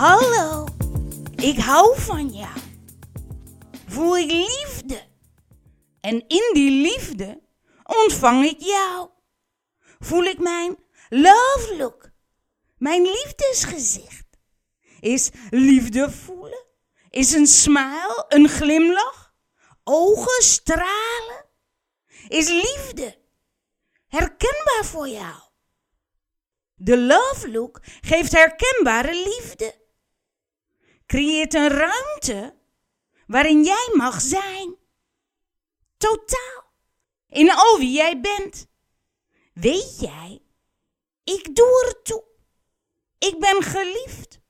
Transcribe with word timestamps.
Hallo, 0.00 0.66
ik 1.36 1.58
hou 1.58 2.00
van 2.00 2.28
jou. 2.28 2.60
Voel 3.86 4.16
ik 4.16 4.30
liefde. 4.30 5.02
En 6.00 6.24
in 6.28 6.50
die 6.52 6.70
liefde 6.70 7.40
ontvang 7.84 8.44
ik 8.44 8.60
jou. 8.60 9.08
Voel 9.98 10.24
ik 10.24 10.38
mijn 10.38 10.76
love 11.08 11.74
look, 11.78 12.10
mijn 12.78 13.02
liefdesgezicht. 13.02 14.26
Is 15.00 15.30
liefde 15.50 16.10
voelen? 16.10 16.64
Is 17.10 17.32
een 17.32 17.46
smile, 17.46 18.24
een 18.28 18.48
glimlach? 18.48 19.34
Ogen 19.84 20.42
stralen? 20.42 21.44
Is 22.28 22.48
liefde 22.48 23.18
herkenbaar 24.08 24.84
voor 24.84 25.08
jou? 25.08 25.40
De 26.74 26.98
love 26.98 27.50
look 27.50 27.80
geeft 28.00 28.32
herkenbare 28.32 29.14
liefde. 29.14 29.78
Creëert 31.10 31.54
een 31.54 31.68
ruimte 31.68 32.56
waarin 33.26 33.64
jij 33.64 33.90
mag 33.92 34.20
zijn. 34.20 34.76
Totaal. 35.96 36.64
In 37.28 37.50
al 37.50 37.78
wie 37.78 37.92
jij 37.92 38.20
bent. 38.20 38.66
Weet 39.52 40.00
jij, 40.00 40.42
ik 41.24 41.54
doe 41.56 41.84
er 41.86 42.02
toe. 42.02 42.24
Ik 43.18 43.38
ben 43.38 43.62
geliefd. 43.62 44.40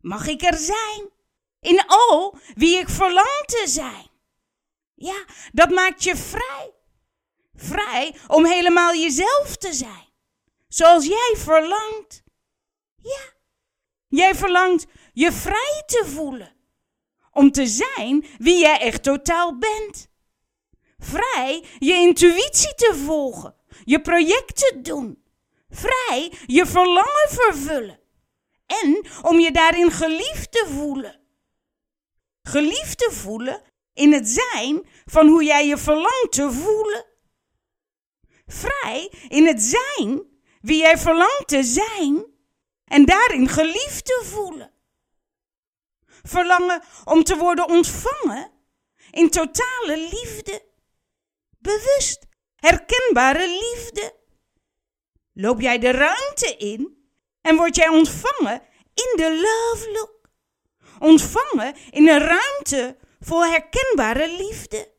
Mag 0.00 0.26
ik 0.26 0.42
er 0.42 0.56
zijn? 0.56 1.10
In 1.60 1.86
al 1.86 2.38
wie 2.54 2.78
ik 2.78 2.88
verlang 2.88 3.42
te 3.46 3.62
zijn. 3.66 4.10
Ja, 4.94 5.24
dat 5.52 5.70
maakt 5.70 6.02
je 6.02 6.16
vrij. 6.16 6.74
Vrij 7.54 8.16
om 8.26 8.44
helemaal 8.44 8.94
jezelf 8.94 9.56
te 9.56 9.72
zijn. 9.72 10.08
Zoals 10.68 11.06
jij 11.06 11.34
verlangt. 11.36 12.22
Ja, 12.96 13.33
jij 14.16 14.34
verlangt 14.34 14.86
je 15.12 15.32
vrij 15.32 15.82
te 15.86 16.02
voelen. 16.06 16.52
Om 17.32 17.50
te 17.50 17.66
zijn 17.66 18.26
wie 18.38 18.58
jij 18.58 18.80
echt 18.80 19.02
totaal 19.02 19.58
bent. 19.58 20.08
Vrij 20.98 21.64
je 21.78 21.92
intuïtie 21.92 22.74
te 22.74 23.02
volgen, 23.04 23.54
je 23.84 24.00
projecten 24.00 24.82
doen. 24.82 25.22
Vrij 25.68 26.32
je 26.46 26.66
verlangen 26.66 27.28
vervullen. 27.28 28.00
En 28.66 29.06
om 29.22 29.40
je 29.40 29.50
daarin 29.52 29.90
geliefd 29.90 30.52
te 30.52 30.66
voelen. 30.68 31.20
Geliefd 32.42 32.98
te 32.98 33.10
voelen 33.12 33.62
in 33.92 34.12
het 34.12 34.28
zijn 34.28 34.88
van 35.04 35.26
hoe 35.26 35.44
jij 35.44 35.66
je 35.66 35.78
verlangt 35.78 36.32
te 36.32 36.52
voelen. 36.52 37.04
Vrij 38.46 39.12
in 39.28 39.46
het 39.46 39.62
zijn 39.62 40.22
wie 40.60 40.78
jij 40.78 40.98
verlangt 40.98 41.48
te 41.48 41.62
zijn 41.62 42.33
en 42.94 43.04
daarin 43.04 43.48
geliefd 43.48 44.04
te 44.04 44.22
voelen. 44.24 44.72
Verlangen 46.22 46.82
om 47.04 47.24
te 47.24 47.36
worden 47.36 47.68
ontvangen 47.68 48.50
in 49.10 49.30
totale 49.30 49.96
liefde. 49.96 50.64
Bewust, 51.58 52.26
herkenbare 52.56 53.48
liefde. 53.48 54.14
Loop 55.32 55.60
jij 55.60 55.78
de 55.78 55.90
ruimte 55.90 56.56
in 56.56 57.08
en 57.40 57.56
word 57.56 57.76
jij 57.76 57.88
ontvangen 57.88 58.62
in 58.94 59.12
de 59.16 59.30
love 59.30 59.90
look. 59.92 60.28
Ontvangen 60.98 61.74
in 61.90 62.08
een 62.08 62.18
ruimte 62.18 62.96
vol 63.20 63.44
herkenbare 63.44 64.36
liefde. 64.36 64.92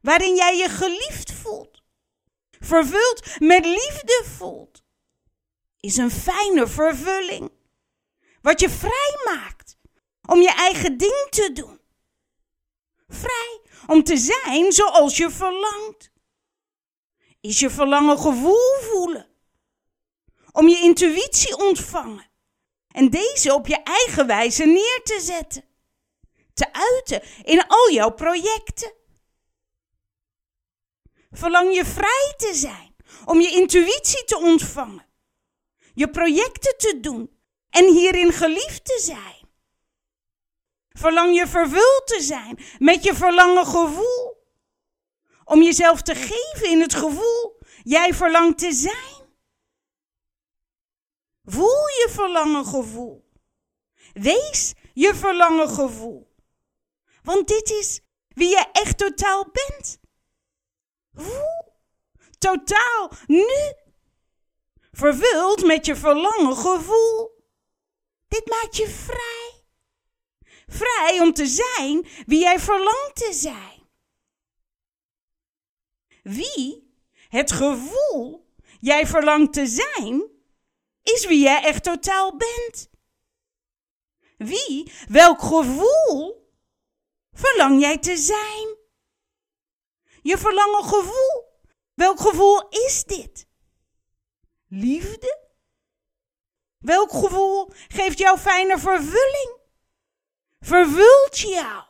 Waarin 0.00 0.34
jij 0.34 0.56
je 0.56 0.68
geliefd 0.68 1.32
voelt. 1.32 1.82
Vervuld 2.60 3.22
met 3.38 3.64
liefde 3.64 4.24
voelt. 4.36 4.81
Is 5.82 5.96
een 5.96 6.10
fijne 6.10 6.66
vervulling. 6.66 7.50
Wat 8.42 8.60
je 8.60 8.70
vrij 8.70 9.20
maakt 9.24 9.76
om 10.26 10.40
je 10.40 10.52
eigen 10.52 10.96
ding 10.96 11.26
te 11.30 11.52
doen. 11.52 11.80
Vrij 13.08 13.60
om 13.86 14.04
te 14.04 14.16
zijn 14.16 14.72
zoals 14.72 15.16
je 15.16 15.30
verlangt. 15.30 16.12
Is 17.40 17.58
je 17.58 17.70
verlangen 17.70 18.18
gevoel 18.18 18.78
voelen. 18.80 19.28
Om 20.52 20.68
je 20.68 20.80
intuïtie 20.80 21.56
ontvangen. 21.56 22.30
En 22.88 23.10
deze 23.10 23.54
op 23.54 23.66
je 23.66 23.82
eigen 23.82 24.26
wijze 24.26 24.64
neer 24.64 25.00
te 25.04 25.20
zetten. 25.20 25.64
Te 26.54 26.72
uiten 26.72 27.22
in 27.44 27.66
al 27.66 27.90
jouw 27.90 28.10
projecten. 28.10 28.92
Verlang 31.30 31.74
je 31.74 31.84
vrij 31.84 32.34
te 32.36 32.54
zijn 32.54 32.96
om 33.24 33.40
je 33.40 33.50
intuïtie 33.50 34.24
te 34.24 34.36
ontvangen. 34.38 35.10
Je 35.94 36.10
projecten 36.10 36.74
te 36.76 36.98
doen 37.00 37.38
en 37.70 37.92
hierin 37.92 38.32
geliefd 38.32 38.84
te 38.84 39.00
zijn. 39.02 39.48
Verlang 40.88 41.36
je 41.36 41.46
vervuld 41.46 42.02
te 42.04 42.20
zijn 42.20 42.58
met 42.78 43.04
je 43.04 43.14
verlangen 43.14 43.66
gevoel. 43.66 44.46
Om 45.44 45.62
jezelf 45.62 46.02
te 46.02 46.14
geven 46.14 46.70
in 46.70 46.80
het 46.80 46.94
gevoel 46.94 47.58
jij 47.82 48.14
verlangt 48.14 48.58
te 48.58 48.72
zijn. 48.72 49.30
Voel 51.44 51.86
je 51.88 52.08
verlangen 52.10 52.64
gevoel. 52.64 53.30
Wees 54.12 54.74
je 54.92 55.14
verlangen 55.14 55.68
gevoel. 55.68 56.34
Want 57.22 57.48
dit 57.48 57.70
is 57.70 58.00
wie 58.28 58.48
je 58.48 58.68
echt 58.72 58.98
totaal 58.98 59.50
bent. 59.52 59.98
Voel. 61.14 61.74
Totaal 62.38 63.10
nu. 63.26 63.46
Vervuld 64.92 65.64
met 65.64 65.86
je 65.86 65.96
verlangen 65.96 66.56
gevoel. 66.56 67.30
Dit 68.28 68.48
maakt 68.48 68.76
je 68.76 68.88
vrij. 68.88 69.64
Vrij 70.66 71.20
om 71.20 71.32
te 71.32 71.46
zijn 71.46 72.06
wie 72.26 72.40
jij 72.40 72.58
verlangt 72.60 73.14
te 73.14 73.32
zijn. 73.32 73.88
Wie 76.22 76.94
het 77.28 77.52
gevoel 77.52 78.46
jij 78.80 79.06
verlangt 79.06 79.52
te 79.52 79.66
zijn, 79.66 80.30
is 81.02 81.26
wie 81.26 81.40
jij 81.40 81.62
echt 81.62 81.84
totaal 81.84 82.36
bent. 82.36 82.90
Wie, 84.36 84.92
welk 85.08 85.40
gevoel 85.40 86.50
verlang 87.32 87.80
jij 87.80 87.98
te 87.98 88.16
zijn? 88.16 88.76
Je 90.22 90.38
verlangen 90.38 90.84
gevoel. 90.84 91.50
Welk 91.94 92.20
gevoel 92.20 92.68
is 92.68 93.04
dit? 93.04 93.46
Liefde? 94.74 95.48
Welk 96.78 97.10
gevoel 97.10 97.72
geeft 97.88 98.18
jou 98.18 98.38
fijne 98.38 98.78
vervulling? 98.78 99.58
Vervult 100.60 101.38
jou. 101.38 101.84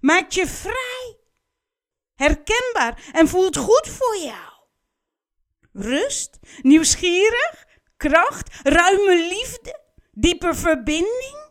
Maakt 0.00 0.34
je 0.34 0.46
vrij. 0.46 1.20
Herkenbaar 2.14 3.10
en 3.12 3.28
voelt 3.28 3.56
goed 3.56 3.88
voor 3.88 4.16
jou. 4.16 4.52
Rust, 5.72 6.38
nieuwsgierig, 6.60 7.66
kracht, 7.96 8.60
ruime 8.62 9.16
liefde, 9.16 9.80
diepe 10.10 10.54
verbinding. 10.54 11.50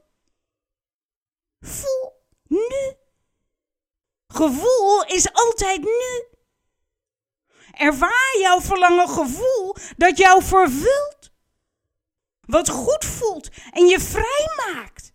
Voel 1.59 2.25
nu. 2.43 2.95
Gevoel 4.27 5.03
is 5.05 5.33
altijd 5.33 5.81
nu. 5.81 6.30
Ervaar 7.71 8.37
jouw 8.39 8.61
verlangen 8.61 9.09
gevoel 9.09 9.75
dat 9.97 10.17
jou 10.17 10.43
vervult. 10.43 11.31
Wat 12.41 12.69
goed 12.69 13.05
voelt 13.05 13.49
en 13.71 13.85
je 13.85 13.99
vrij 13.99 14.47
maakt. 14.65 15.13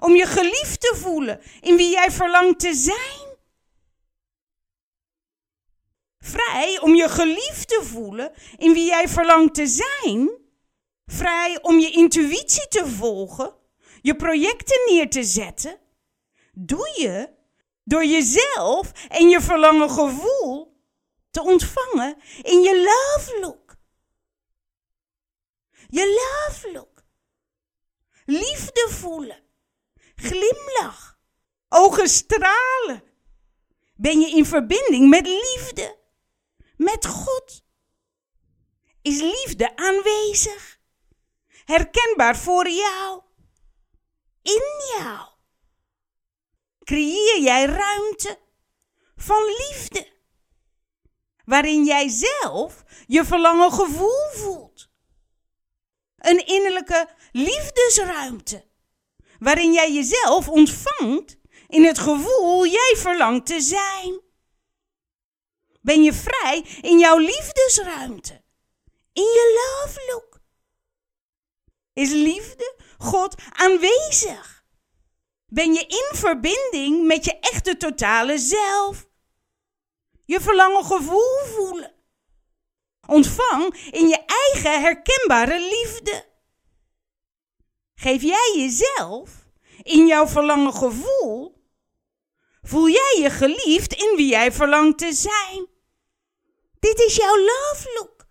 Om 0.00 0.14
je 0.16 0.26
geliefd 0.26 0.80
te 0.80 0.96
voelen 0.96 1.40
in 1.60 1.76
wie 1.76 1.90
jij 1.90 2.10
verlangt 2.10 2.60
te 2.60 2.74
zijn. 2.74 3.36
Vrij 6.18 6.78
om 6.80 6.94
je 6.94 7.08
geliefd 7.08 7.68
te 7.68 7.80
voelen 7.84 8.32
in 8.56 8.72
wie 8.72 8.86
jij 8.86 9.08
verlangt 9.08 9.54
te 9.54 9.66
zijn. 9.66 10.30
Vrij 11.06 11.58
om 11.62 11.78
je 11.78 11.90
intuïtie 11.90 12.68
te 12.68 12.86
volgen, 12.86 13.54
je 14.00 14.16
projecten 14.16 14.80
neer 14.86 15.10
te 15.10 15.22
zetten. 15.22 15.78
Doe 16.52 16.94
je 16.96 17.28
door 17.84 18.04
jezelf 18.04 18.92
en 19.08 19.28
je 19.28 19.40
verlangen 19.40 19.90
gevoel 19.90 20.67
te 21.38 21.44
ontvangen 21.44 22.16
in 22.42 22.60
je 22.60 22.74
love 22.74 23.40
look. 23.40 23.76
Je 25.88 26.06
love 26.06 26.72
look. 26.72 27.02
Liefde 28.24 28.88
voelen. 28.90 29.42
Glimlach. 30.14 31.18
Ogen 31.68 32.08
stralen. 32.08 33.02
Ben 33.94 34.20
je 34.20 34.30
in 34.30 34.46
verbinding 34.46 35.08
met 35.08 35.26
liefde? 35.26 35.98
Met 36.76 37.06
God? 37.06 37.64
Is 39.02 39.20
liefde 39.20 39.76
aanwezig? 39.76 40.80
Herkenbaar 41.64 42.36
voor 42.36 42.68
jou? 42.68 43.22
In 44.42 44.62
jou? 44.96 45.28
Creëer 46.84 47.40
jij 47.40 47.64
ruimte 47.64 48.38
van 49.16 49.44
liefde? 49.44 50.17
Waarin 51.48 51.84
jij 51.84 52.08
zelf 52.08 52.84
je 53.06 53.24
verlangen 53.24 53.72
gevoel 53.72 54.28
voelt. 54.32 54.88
Een 56.16 56.46
innerlijke 56.46 57.08
liefdesruimte. 57.32 58.64
Waarin 59.38 59.72
jij 59.72 59.92
jezelf 59.92 60.48
ontvangt 60.48 61.36
in 61.68 61.84
het 61.84 61.98
gevoel 61.98 62.66
jij 62.66 62.94
verlangt 62.96 63.46
te 63.46 63.60
zijn. 63.60 64.20
Ben 65.80 66.02
je 66.02 66.12
vrij 66.12 66.64
in 66.80 66.98
jouw 66.98 67.18
liefdesruimte? 67.18 68.42
In 69.12 69.22
je 69.22 69.76
love 69.82 70.12
look? 70.12 70.40
Is 71.92 72.10
liefde, 72.10 72.76
God, 72.98 73.34
aanwezig? 73.52 74.64
Ben 75.46 75.72
je 75.72 75.86
in 75.86 76.16
verbinding 76.16 77.06
met 77.06 77.24
je 77.24 77.38
echte 77.38 77.76
totale 77.76 78.38
zelf? 78.38 79.07
Je 80.28 80.40
verlangen 80.40 80.84
gevoel 80.84 81.44
voelen. 81.44 81.94
Ontvang 83.06 83.74
in 83.90 84.08
je 84.08 84.24
eigen 84.26 84.80
herkenbare 84.80 85.60
liefde. 85.60 86.24
Geef 87.94 88.22
jij 88.22 88.52
jezelf 88.56 89.30
in 89.82 90.06
jouw 90.06 90.26
verlangen 90.26 90.72
gevoel? 90.72 91.64
Voel 92.62 92.88
jij 92.88 93.18
je 93.20 93.30
geliefd 93.30 93.92
in 93.92 94.16
wie 94.16 94.28
jij 94.28 94.52
verlangt 94.52 94.98
te 94.98 95.12
zijn? 95.12 95.66
Dit 96.80 96.98
is 96.98 97.16
jouw 97.16 97.36
love 97.36 97.90
look. 97.94 98.26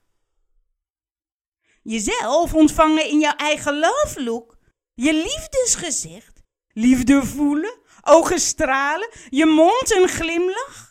Jezelf 1.81 2.53
ontvangen 2.53 3.05
in 3.05 3.19
jouw 3.19 3.35
eigen 3.35 3.79
love 3.79 4.23
look. 4.23 4.57
Je 4.93 5.13
liefdesgezicht. 5.13 6.41
Liefde 6.73 7.23
voelen. 7.23 7.79
Ogen 8.01 8.39
stralen. 8.39 9.09
Je 9.29 9.45
mond 9.45 9.95
een 9.95 10.07
glimlach. 10.07 10.86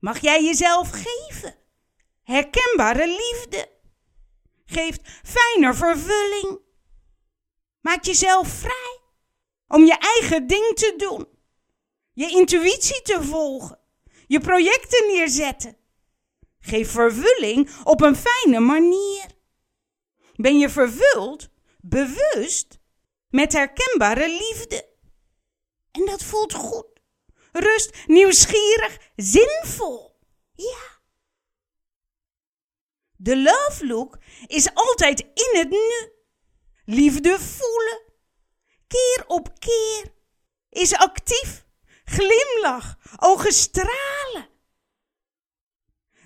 Mag 0.00 0.20
jij 0.20 0.44
jezelf 0.44 0.90
geven? 0.90 1.54
Herkenbare 2.22 3.06
liefde. 3.06 3.70
Geeft 4.64 5.00
fijner 5.22 5.76
vervulling. 5.76 6.60
Maak 7.80 8.04
jezelf 8.04 8.48
vrij 8.48 9.00
om 9.68 9.84
je 9.84 9.96
eigen 9.98 10.46
ding 10.46 10.72
te 10.74 10.94
doen. 10.96 11.28
Je 12.12 12.30
intuïtie 12.30 13.02
te 13.02 13.22
volgen. 13.22 13.78
Je 14.26 14.40
projecten 14.40 15.06
neerzetten. 15.06 15.76
Geef 16.60 16.90
vervulling 16.90 17.70
op 17.84 18.00
een 18.00 18.16
fijne 18.16 18.60
manier. 18.60 19.26
Ben 20.34 20.58
je 20.58 20.68
vervuld, 20.68 21.48
bewust, 21.80 22.78
met 23.28 23.52
herkenbare 23.52 24.28
liefde. 24.28 24.88
En 25.90 26.04
dat 26.06 26.22
voelt 26.22 26.54
goed. 26.54 26.89
Rust, 27.52 28.06
nieuwsgierig, 28.06 28.98
zinvol. 29.16 30.18
Ja. 30.52 30.98
De 33.16 33.36
love 33.36 33.86
look 33.86 34.18
is 34.46 34.74
altijd 34.74 35.20
in 35.20 35.58
het 35.58 35.70
nu. 35.70 36.12
Liefde 36.84 37.38
voelen. 37.38 38.02
Keer 38.86 39.24
op 39.26 39.58
keer. 39.58 40.14
Is 40.68 40.94
actief. 40.94 41.64
Glimlach. 42.04 42.98
Ogen 43.16 43.52
stralen. 43.52 44.48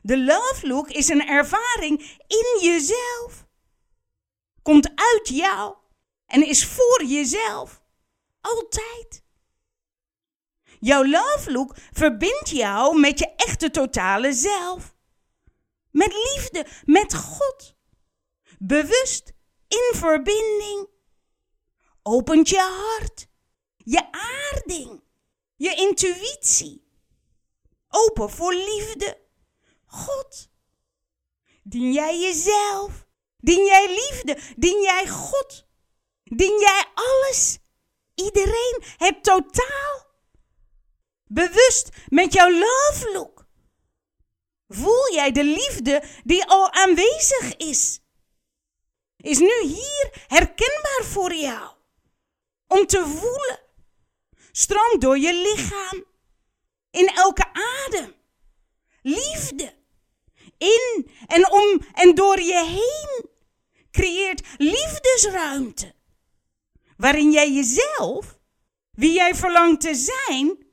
De 0.03 0.19
love 0.19 0.67
look 0.67 0.89
is 0.91 1.09
een 1.09 1.27
ervaring 1.27 2.19
in 2.27 2.59
jezelf. 2.63 3.47
Komt 4.63 4.89
uit 4.95 5.29
jou 5.29 5.77
en 6.27 6.47
is 6.47 6.67
voor 6.67 7.05
jezelf. 7.05 7.83
Altijd. 8.41 9.24
Jouw 10.85 11.05
love 11.05 11.53
look 11.53 11.77
verbindt 11.93 12.49
jou 12.49 13.01
met 13.01 13.19
je 13.19 13.35
echte 13.37 13.71
totale 13.71 14.33
zelf. 14.33 14.95
Met 15.91 16.13
liefde, 16.13 16.67
met 16.85 17.15
God. 17.15 17.77
Bewust, 18.59 19.33
in 19.69 19.93
verbinding. 19.95 20.89
Opent 22.03 22.49
je 22.49 22.59
hart, 22.59 23.27
je 23.77 24.09
aarding, 24.11 25.03
je 25.57 25.75
intuïtie. 25.75 26.87
Open 27.89 28.31
voor 28.31 28.55
liefde. 28.55 29.19
God. 29.87 30.49
Dien 31.63 31.93
jij 31.93 32.21
jezelf? 32.21 33.07
Dien 33.39 33.65
jij 33.65 33.89
liefde? 33.89 34.39
Dien 34.57 34.83
jij 34.83 35.09
God? 35.09 35.67
Dien 36.25 36.59
jij 36.59 36.85
alles? 36.95 37.59
Iedereen, 38.15 38.83
het 38.97 39.23
totaal? 39.23 40.14
Bewust 41.35 41.89
met 42.09 42.33
jouw 42.33 42.51
love 42.51 43.11
look. 43.13 43.47
Voel 44.69 45.13
jij 45.13 45.33
de 45.33 45.45
liefde 45.45 46.03
die 46.25 46.45
al 46.45 46.73
aanwezig 46.73 47.57
is? 47.57 48.01
Is 49.17 49.39
nu 49.39 49.63
hier 49.63 50.25
herkenbaar 50.27 51.03
voor 51.03 51.35
jou? 51.35 51.73
Om 52.67 52.87
te 52.87 53.07
voelen. 53.07 53.61
Stroomt 54.53 55.01
door 55.01 55.19
je 55.19 55.35
lichaam. 55.35 56.05
In 56.91 57.07
elke 57.07 57.45
adem. 57.53 58.15
Liefde 59.03 59.75
in 60.59 61.11
en 61.27 61.51
om 61.51 61.81
en 61.93 62.15
door 62.15 62.41
je 62.41 62.65
heen 62.65 63.31
creëert 63.91 64.43
liefdesruimte. 64.57 65.95
Waarin 66.97 67.33
jij 67.33 67.53
jezelf, 67.53 68.39
wie 68.91 69.13
jij 69.13 69.35
verlangt 69.35 69.81
te 69.81 69.95
zijn, 69.95 70.64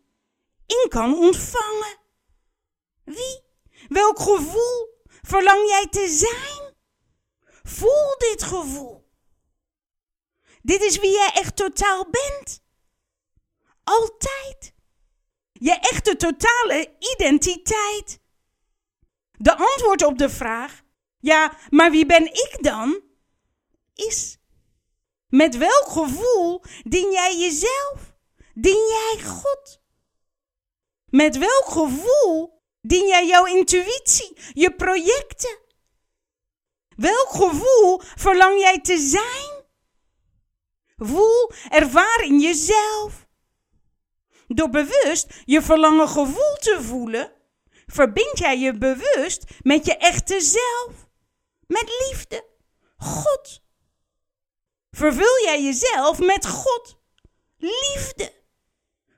in 0.71 0.89
kan 0.89 1.17
ontvangen. 1.17 1.97
Wie? 3.03 3.43
Welk 3.87 4.19
gevoel 4.19 5.03
verlang 5.21 5.67
jij 5.67 5.87
te 5.89 6.07
zijn? 6.07 6.75
Voel 7.63 8.17
dit 8.17 8.43
gevoel. 8.43 9.09
Dit 10.61 10.81
is 10.81 10.99
wie 10.99 11.11
jij 11.11 11.31
echt 11.33 11.55
totaal 11.55 12.09
bent. 12.09 12.63
Altijd. 13.83 14.73
Je 15.51 15.73
echte 15.73 16.15
totale 16.15 16.95
identiteit. 17.17 18.19
De 19.31 19.55
antwoord 19.55 20.03
op 20.03 20.17
de 20.17 20.29
vraag, 20.29 20.81
ja, 21.19 21.57
maar 21.69 21.91
wie 21.91 22.05
ben 22.05 22.25
ik 22.25 22.57
dan? 22.61 23.01
Is, 23.93 24.37
met 25.27 25.57
welk 25.57 25.87
gevoel 25.87 26.63
dien 26.83 27.11
jij 27.11 27.37
jezelf? 27.37 28.15
Dien 28.53 28.87
jij 28.87 29.23
God? 29.25 29.80
Met 31.11 31.37
welk 31.37 31.65
gevoel 31.65 32.61
dien 32.81 33.07
jij 33.07 33.27
jouw 33.27 33.45
intuïtie, 33.45 34.37
je 34.53 34.75
projecten? 34.75 35.59
Welk 36.95 37.29
gevoel 37.29 38.01
verlang 38.15 38.59
jij 38.59 38.81
te 38.81 38.97
zijn? 38.97 39.65
Voel, 40.97 41.51
ervaar 41.69 42.23
in 42.23 42.39
jezelf. 42.39 43.27
Door 44.47 44.69
bewust 44.69 45.27
je 45.45 45.61
verlangen 45.61 46.07
gevoel 46.07 46.55
te 46.59 46.77
voelen, 46.81 47.33
verbind 47.85 48.37
jij 48.37 48.59
je 48.59 48.77
bewust 48.77 49.43
met 49.61 49.85
je 49.85 49.97
echte 49.97 50.41
zelf, 50.41 51.09
met 51.67 52.07
liefde, 52.07 52.45
God. 52.97 53.61
Vervul 54.91 55.43
jij 55.43 55.63
jezelf 55.63 56.19
met 56.19 56.47
God, 56.47 56.97
liefde. 57.57 58.33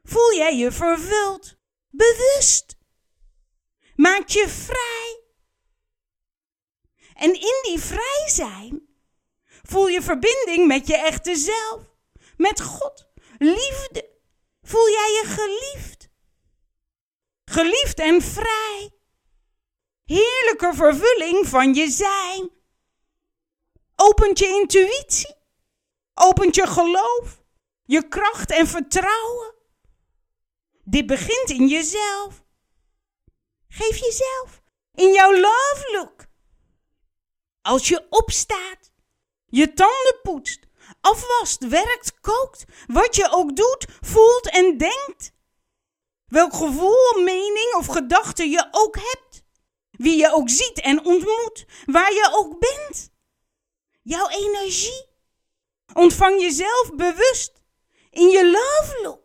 Voel 0.04 0.34
jij 0.36 0.58
je 0.58 0.72
vervuld, 0.72 1.56
bewust. 1.94 2.76
Maak 3.96 4.28
je 4.28 4.50
vrij. 4.50 5.22
En 7.14 7.34
in 7.34 7.60
die 7.64 7.80
vrij 7.80 8.24
zijn 8.28 8.88
voel 9.62 9.88
je 9.88 10.02
verbinding 10.02 10.68
met 10.68 10.88
je 10.88 10.98
echte 10.98 11.36
zelf, 11.36 11.82
met 12.38 12.62
God, 12.62 13.08
liefde. 13.38 14.12
Voel 14.62 14.90
jij 14.90 15.22
je 15.22 15.24
geliefd 15.26 16.04
geliefd 17.54 18.00
en 18.00 18.22
vrij. 18.22 18.92
Heerlijke 20.06 20.72
vervulling 20.74 21.48
van 21.48 21.74
je 21.74 21.90
zijn. 21.90 22.50
Opent 23.96 24.40
je 24.40 24.48
intuïtie, 24.48 25.36
opent 26.14 26.56
je 26.56 26.68
geloof, 26.68 27.44
je 27.84 28.08
kracht 28.08 28.52
en 28.52 28.68
vertrouwen. 28.68 29.53
Dit 30.84 31.06
begint 31.06 31.50
in 31.50 31.68
jezelf. 31.68 32.44
Geef 33.68 33.98
jezelf 33.98 34.62
in 34.94 35.14
jouw 35.14 35.32
love 35.34 35.90
look. 35.92 36.26
Als 37.62 37.88
je 37.88 38.08
opstaat, 38.10 38.92
je 39.46 39.74
tanden 39.74 40.20
poetst, 40.24 40.60
afwast, 41.02 41.68
werkt, 41.68 42.20
kookt, 42.20 42.66
wat 42.88 43.16
je 43.16 43.30
ook 43.32 43.56
doet, 43.56 43.86
voelt 44.02 44.50
en 44.50 44.78
denkt, 44.78 45.34
Welk 46.34 46.54
gevoel, 46.54 47.24
mening 47.24 47.74
of 47.78 47.86
gedachte 47.86 48.50
je 48.50 48.68
ook 48.72 48.96
hebt. 48.96 49.44
Wie 49.92 50.18
je 50.18 50.34
ook 50.34 50.50
ziet 50.50 50.82
en 50.82 51.06
ontmoet. 51.06 51.66
Waar 51.86 52.14
je 52.14 52.30
ook 52.34 52.60
bent. 52.60 53.12
Jouw 54.02 54.28
energie. 54.28 55.06
Ontvang 55.94 56.42
jezelf 56.42 56.92
bewust 56.96 57.52
in 58.10 58.30
je 58.30 58.46
love 58.46 59.00
look. 59.02 59.23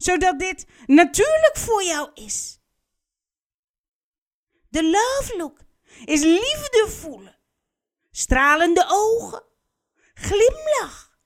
Zodat 0.00 0.38
dit 0.38 0.66
natuurlijk 0.86 1.56
voor 1.56 1.82
jou 1.82 2.10
is. 2.14 2.60
De 4.68 4.82
love 4.82 5.36
look 5.36 5.58
is 6.04 6.20
liefde 6.20 6.86
voelen. 6.88 7.38
Stralende 8.10 8.84
ogen, 8.88 9.44
Glimlach. 10.14 11.18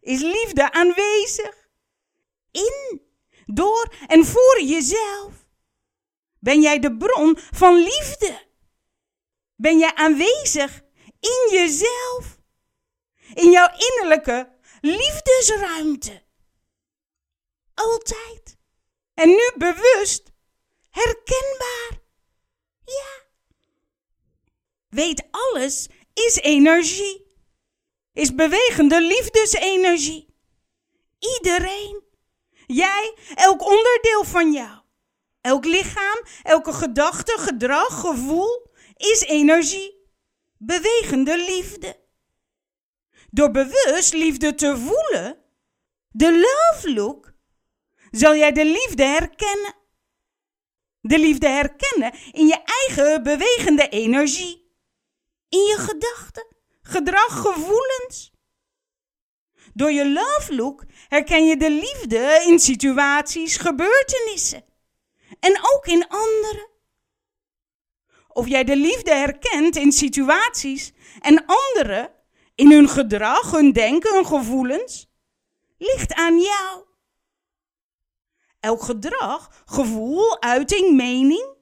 Is 0.00 0.20
liefde 0.20 0.72
aanwezig? 0.72 1.68
In, 2.50 3.02
door 3.46 3.94
en 4.06 4.24
voor 4.24 4.62
jezelf. 4.62 5.32
Ben 6.38 6.60
jij 6.60 6.78
de 6.78 6.96
bron 6.96 7.38
van 7.38 7.74
liefde? 7.74 8.46
Ben 9.56 9.78
jij 9.78 9.94
aanwezig 9.94 10.82
in 11.20 11.48
jezelf? 11.50 12.40
In 13.34 13.50
jouw 13.50 13.68
innerlijke 13.76 14.58
liefdesruimte? 14.80 16.28
Altijd. 17.82 18.56
En 19.14 19.28
nu 19.28 19.52
bewust, 19.56 20.32
herkenbaar. 20.90 22.00
Ja. 22.84 23.28
Weet 24.88 25.26
alles 25.30 25.88
is 26.14 26.36
energie. 26.36 27.28
Is 28.12 28.34
bewegende 28.34 29.00
liefdesenergie. 29.00 30.34
Iedereen. 31.18 32.02
Jij, 32.66 33.14
elk 33.34 33.62
onderdeel 33.62 34.24
van 34.24 34.52
jou. 34.52 34.80
Elk 35.40 35.64
lichaam, 35.64 36.24
elke 36.42 36.72
gedachte, 36.72 37.36
gedrag, 37.38 38.00
gevoel 38.00 38.70
is 38.96 39.20
energie. 39.20 40.08
Bewegende 40.58 41.36
liefde. 41.36 42.00
Door 43.30 43.50
bewust 43.50 44.12
liefde 44.12 44.54
te 44.54 44.76
voelen, 44.78 45.44
de 46.08 46.32
love 46.32 46.92
look, 46.92 47.29
zal 48.10 48.36
jij 48.36 48.52
de 48.52 48.64
liefde 48.64 49.04
herkennen. 49.04 49.74
De 51.00 51.18
liefde 51.18 51.48
herkennen 51.48 52.14
in 52.32 52.46
je 52.46 52.62
eigen 52.64 53.22
bewegende 53.22 53.88
energie. 53.88 54.68
In 55.48 55.58
je 55.58 55.76
gedachten, 55.78 56.46
gedrag, 56.82 57.40
gevoelens. 57.40 58.32
Door 59.74 59.92
je 59.92 60.12
love 60.12 60.54
look 60.54 60.84
herken 61.08 61.46
je 61.46 61.56
de 61.56 61.70
liefde 61.70 62.44
in 62.46 62.58
situaties, 62.58 63.56
gebeurtenissen 63.56 64.64
en 65.40 65.58
ook 65.74 65.86
in 65.86 66.08
anderen. 66.08 66.68
Of 68.28 68.48
jij 68.48 68.64
de 68.64 68.76
liefde 68.76 69.14
herkent 69.14 69.76
in 69.76 69.92
situaties 69.92 70.92
en 71.20 71.44
anderen, 71.46 72.12
in 72.54 72.72
hun 72.72 72.88
gedrag, 72.88 73.50
hun 73.50 73.72
denken, 73.72 74.14
hun 74.14 74.26
gevoelens, 74.26 75.10
ligt 75.78 76.12
aan 76.14 76.38
jou. 76.38 76.84
Elk 78.60 78.82
gedrag, 78.82 79.62
gevoel, 79.64 80.42
uiting, 80.42 80.96
mening 80.96 81.58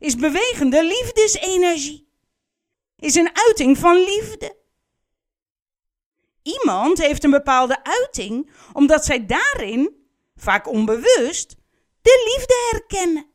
is 0.00 0.16
bewegende 0.16 0.84
liefdesenergie. 0.84 2.08
Is 2.96 3.14
een 3.14 3.30
uiting 3.32 3.78
van 3.78 3.96
liefde. 3.96 4.58
Iemand 6.42 6.98
heeft 6.98 7.24
een 7.24 7.30
bepaalde 7.30 7.84
uiting 7.84 8.50
omdat 8.72 9.04
zij 9.04 9.26
daarin, 9.26 10.06
vaak 10.34 10.68
onbewust, 10.68 11.56
de 12.02 12.32
liefde 12.34 12.68
herkennen. 12.70 13.30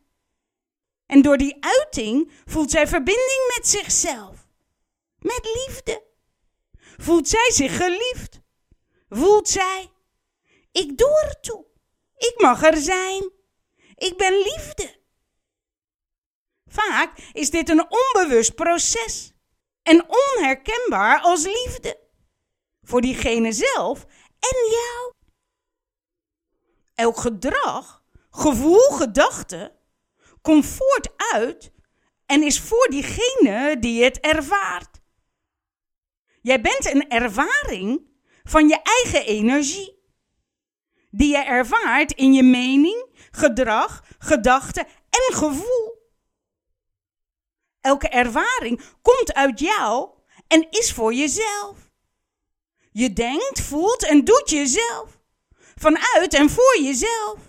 En 1.06 1.22
door 1.22 1.38
die 1.38 1.58
uiting 1.60 2.32
voelt 2.46 2.72
zij 2.72 2.88
verbinding 2.88 3.54
met 3.56 3.68
zichzelf, 3.68 4.48
met 5.20 5.66
liefde. 5.66 6.04
Voelt 6.98 7.28
zij 7.28 7.52
zich 7.54 7.78
geliefd? 7.78 8.40
Voelt 9.10 9.50
zij, 9.50 9.92
ik 10.72 10.98
doe 10.98 11.22
er 11.26 11.40
toe, 11.40 11.66
ik 12.18 12.34
mag 12.38 12.64
er 12.64 12.78
zijn, 12.78 13.32
ik 13.96 14.18
ben 14.18 14.34
liefde. 14.34 15.04
Vaak 16.66 17.18
is 17.32 17.50
dit 17.50 17.70
een 17.70 17.86
onbewust 17.90 18.56
proces 18.56 19.34
en 19.84 20.06
onherkenbaar 20.08 21.20
als 21.20 21.44
liefde. 21.44 22.00
Voor 22.82 23.02
diegene 23.02 23.52
zelf 23.52 24.06
en 24.40 24.70
jou. 24.70 25.14
Elk 26.96 27.18
gedrag 27.18 28.04
gevoel, 28.36 28.90
gedachte, 28.90 29.76
komt 30.42 30.66
voort 30.66 31.10
uit 31.34 31.72
en 32.26 32.44
is 32.44 32.60
voor 32.60 32.88
diegene 32.90 33.78
die 33.80 34.04
het 34.04 34.20
ervaart. 34.20 35.02
Jij 36.42 36.62
bent 36.62 36.86
een 36.86 37.10
ervaring 37.10 38.08
van 38.44 38.68
je 38.68 38.82
eigen 38.82 39.26
energie, 39.26 39.95
die 41.18 41.30
je 41.30 41.44
ervaart 41.44 42.12
in 42.12 42.34
je 42.34 42.44
mening, 42.44 43.06
gedrag, 43.32 44.04
gedachte 44.18 44.80
en 45.10 45.36
gevoel. 45.36 45.94
Elke 47.82 48.10
ervaring 48.10 48.82
komt 49.02 49.34
uit 49.34 49.60
jou 49.60 50.10
en 50.48 50.68
is 50.70 50.94
voor 50.94 51.14
jezelf. 51.14 51.78
Je 52.92 53.14
denkt, 53.14 53.62
voelt 53.62 54.06
en 54.06 54.24
doet 54.24 54.50
jezelf. 54.50 55.20
Vanuit 55.76 56.34
en 56.34 56.50
voor 56.50 56.78
jezelf 56.82 57.40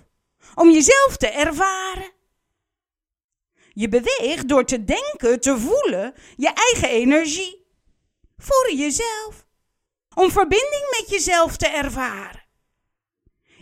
om 0.54 0.70
jezelf 0.70 1.16
te 1.16 1.28
ervaren. 1.28 2.12
Je 3.72 3.88
beweegt 3.88 4.48
door 4.48 4.64
te 4.64 4.84
denken, 4.84 5.40
te 5.40 5.58
voelen, 5.58 6.14
je 6.36 6.52
eigen 6.52 6.88
energie. 6.88 7.66
Voor 8.36 8.72
jezelf. 8.72 9.46
Om 10.14 10.30
verbinding 10.30 10.86
met 10.90 11.10
jezelf 11.10 11.56
te 11.56 11.66
ervaren. 11.66 12.45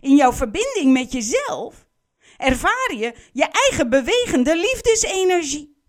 In 0.04 0.16
jouw 0.16 0.32
verbinding 0.32 0.92
met 0.92 1.12
jezelf 1.12 1.86
ervaar 2.36 2.94
je 2.94 3.14
je 3.32 3.44
eigen 3.44 3.90
bewegende 3.90 4.56
liefdesenergie. 4.56 5.82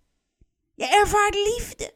Je 0.76 0.86
ervaart 0.86 1.36
liefde. 1.36 1.94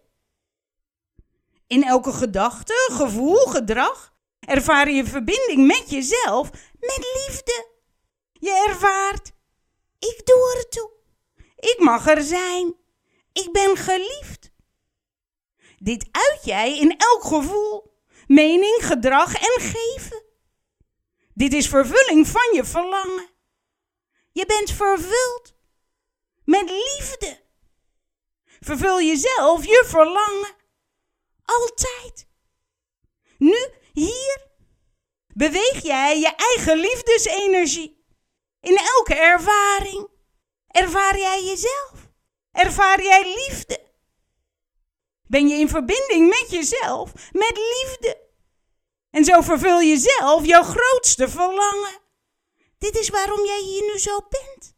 In 1.67 1.83
elke 1.83 2.11
gedachte, 2.11 2.89
gevoel, 2.91 3.35
gedrag 3.35 4.13
ervaar 4.39 4.91
je 4.91 5.05
verbinding 5.05 5.67
met 5.67 5.89
jezelf 5.89 6.51
met 6.79 7.25
liefde. 7.27 7.67
Je 8.33 8.65
ervaart, 8.67 9.31
ik 9.99 10.21
doe 10.23 10.55
er 10.57 10.69
toe. 10.69 10.91
Ik 11.55 11.79
mag 11.79 12.07
er 12.07 12.21
zijn. 12.21 12.75
Ik 13.33 13.51
ben 13.51 13.77
geliefd. 13.77 14.51
Dit 15.77 16.07
uit 16.11 16.39
jij 16.43 16.77
in 16.77 16.97
elk 16.97 17.23
gevoel, 17.23 17.93
mening, 18.27 18.77
gedrag 18.79 19.33
en 19.33 19.61
geven. 19.61 20.28
Dit 21.39 21.53
is 21.53 21.67
vervulling 21.67 22.27
van 22.27 22.53
je 22.53 22.65
verlangen. 22.65 23.29
Je 24.31 24.45
bent 24.45 24.71
vervuld 24.71 25.55
met 26.43 26.69
liefde. 26.69 27.41
Vervul 28.59 29.01
jezelf 29.01 29.65
je 29.65 29.83
verlangen. 29.87 30.55
Altijd. 31.45 32.27
Nu, 33.37 33.69
hier, 33.93 34.47
beweeg 35.33 35.83
jij 35.83 36.19
je 36.19 36.35
eigen 36.35 36.77
liefdesenergie. 36.77 38.05
In 38.59 38.77
elke 38.77 39.15
ervaring 39.15 40.09
ervaar 40.67 41.17
jij 41.17 41.43
jezelf. 41.43 42.09
Ervaar 42.51 43.03
jij 43.03 43.35
liefde. 43.35 43.91
Ben 45.27 45.47
je 45.47 45.55
in 45.55 45.69
verbinding 45.69 46.27
met 46.27 46.45
jezelf, 46.49 47.13
met 47.31 47.57
liefde. 47.57 48.28
En 49.11 49.25
zo 49.25 49.41
vervul 49.41 49.79
je 49.79 49.97
zelf 49.97 50.45
jouw 50.45 50.63
grootste 50.63 51.29
verlangen. 51.29 51.99
Dit 52.77 52.97
is 52.97 53.09
waarom 53.09 53.45
jij 53.45 53.61
hier 53.61 53.91
nu 53.91 53.97
zo 53.99 54.19
bent. 54.29 54.73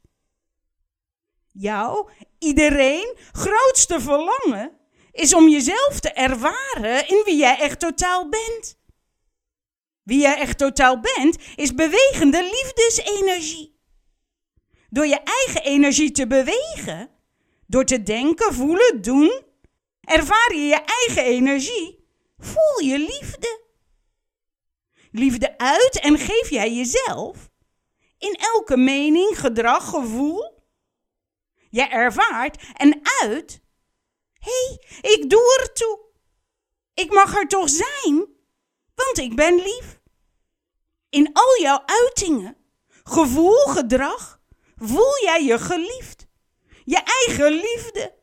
Jouw, 1.52 2.10
iedereen, 2.40 3.18
grootste 3.32 4.02
verlangen 4.02 4.80
is 5.12 5.34
om 5.34 5.50
jezelf 5.50 6.00
te 6.00 6.12
ervaren 6.12 7.08
in 7.08 7.22
wie 7.26 7.38
jij 7.38 7.60
echt 7.60 7.80
totaal 7.80 8.30
bent. 8.30 8.80
Wie 10.04 10.20
jij 10.20 10.38
echt 10.38 10.58
totaal 10.58 11.00
bent, 11.00 11.38
is 11.56 11.74
bewegende 11.74 12.44
liefdesenergie. 12.44 13.80
Door 14.90 15.06
je 15.06 15.20
eigen 15.24 15.64
energie 15.64 16.12
te 16.12 16.28
bewegen, 16.28 17.10
door 17.68 17.86
te 17.86 18.04
denken, 18.04 18.54
voelen, 18.54 19.02
doen, 19.02 19.44
ervaar 20.02 20.54
je 20.54 20.62
je 20.62 20.84
eigen 20.84 21.24
energie, 21.24 22.06
voel 22.38 22.88
je 22.88 22.98
liefde. 22.98 23.60
Liefde 25.12 25.58
uit 25.58 26.00
en 26.00 26.18
geef 26.18 26.50
jij 26.50 26.74
jezelf 26.74 27.52
in 28.22 28.34
elke 28.34 28.78
mening, 28.78 29.40
gedrag, 29.40 29.90
gevoel. 29.90 30.64
Je 31.70 31.82
ervaart 31.82 32.64
en 32.74 33.00
uit, 33.22 33.62
hé, 34.34 34.52
hey, 34.52 35.12
ik 35.12 35.30
doe 35.30 35.60
er 35.62 35.74
toe. 35.74 36.00
Ik 36.94 37.14
mag 37.14 37.36
er 37.36 37.48
toch 37.48 37.70
zijn, 37.70 38.16
want 38.96 39.18
ik 39.18 39.36
ben 39.36 39.56
lief. 39.56 40.00
In 41.10 41.30
al 41.34 41.62
jouw 41.62 41.84
uitingen, 41.86 42.58
gevoel, 43.04 43.66
gedrag, 43.66 44.42
voel 44.76 45.22
jij 45.24 45.44
je 45.44 45.60
geliefd. 45.60 46.28
Je 46.86 47.26
eigen 47.28 47.52
liefde. 47.52 48.16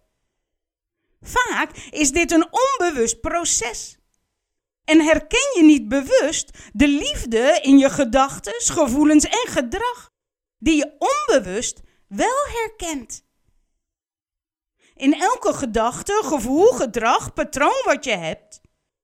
Vaak 1.20 1.76
is 1.90 2.10
dit 2.10 2.32
een 2.32 2.48
onbewust 2.50 3.20
proces. 3.20 3.97
En 4.88 5.00
herken 5.00 5.52
je 5.54 5.62
niet 5.62 5.88
bewust 5.88 6.50
de 6.72 6.88
liefde 6.88 7.58
in 7.62 7.78
je 7.78 7.90
gedachten, 7.90 8.54
gevoelens 8.60 9.24
en 9.24 9.52
gedrag, 9.52 10.10
die 10.58 10.76
je 10.76 10.96
onbewust 10.98 11.80
wel 12.06 12.44
herkent. 12.46 13.26
In 14.94 15.14
elke 15.14 15.52
gedachte, 15.52 16.22
gevoel, 16.24 16.72
gedrag, 16.72 17.32
patroon 17.32 17.82
wat 17.84 18.04
je 18.04 18.16
hebt, 18.16 18.60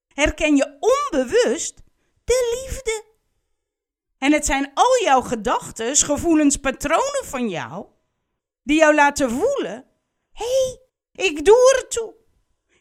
herken 0.07 0.57
je 0.57 0.77
onbewust 0.81 1.83
de 2.25 2.63
liefde. 2.63 3.05
En 4.19 4.33
het 4.33 4.47
zijn 4.47 4.71
al 4.75 5.03
jouw 5.03 5.21
gedachten, 5.21 5.97
gevoelens, 5.97 6.57
patronen 6.57 7.25
van 7.25 7.49
jou, 7.49 7.87
die 8.63 8.79
jou 8.79 8.95
laten 8.95 9.31
voelen: 9.31 9.87
hé, 10.33 10.45
hey, 10.45 10.81
ik 11.27 11.45
doe 11.45 11.75
er 11.77 11.89
toe. 11.89 12.15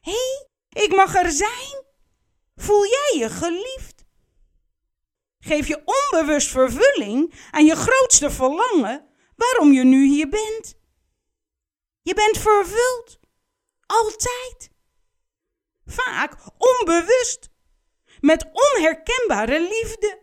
Hé, 0.02 0.12
hey, 0.12 0.84
ik 0.84 0.96
mag 0.96 1.16
er 1.16 1.32
zijn. 1.32 1.92
Voel 2.56 2.86
jij 2.86 3.20
je 3.20 3.30
geliefd? 3.30 4.06
Geef 5.40 5.68
je 5.68 5.84
onbewust 5.86 6.50
vervulling 6.50 7.34
aan 7.52 7.66
je 7.66 7.76
grootste 7.76 8.32
verlangen 8.32 9.08
waarom 9.36 9.72
je 9.72 9.84
nu 9.84 10.06
hier 10.08 10.30
bent. 10.30 10.76
Je 12.02 12.14
bent 12.14 12.38
vervuld. 12.38 13.20
Altijd. 13.86 14.72
Vaak 15.86 16.36
onbewust. 16.58 17.50
Met 18.20 18.50
onherkenbare 18.52 19.60
liefde. 19.60 20.22